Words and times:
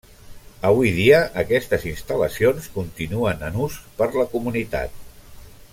Avui 0.69 0.93
dia 0.99 1.19
aquestes 1.41 1.85
instal·lacions 1.91 2.71
continuen 2.79 3.45
en 3.51 3.61
ús 3.67 3.79
per 4.01 4.13
la 4.21 4.27
comunitat. 4.33 4.99